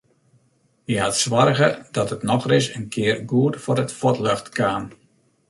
[0.87, 4.83] Hy hat soarge dat it nochris in kear goed foar it fuotljocht kaam.